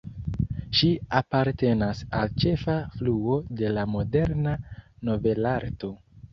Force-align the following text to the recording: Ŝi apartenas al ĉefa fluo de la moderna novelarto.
Ŝi 0.77 0.87
apartenas 1.19 2.01
al 2.21 2.33
ĉefa 2.45 2.79
fluo 2.95 3.39
de 3.61 3.73
la 3.77 3.87
moderna 3.95 4.59
novelarto. 5.13 5.97